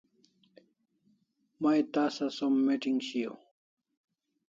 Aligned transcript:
May 1.61 1.79
tasa 1.93 2.27
som 2.37 2.53
meeting 2.67 2.99
shiaw 3.07 3.35